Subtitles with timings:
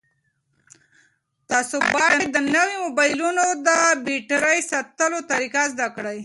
[1.51, 3.69] تاسو باید د نویو موبایلونو د
[4.05, 6.19] بېټرۍ ساتلو طریقه زده کړئ.